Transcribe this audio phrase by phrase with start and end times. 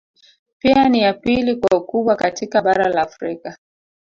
[0.59, 3.57] Pia ni ya pili kwa ukubwa katika Bara la Afrika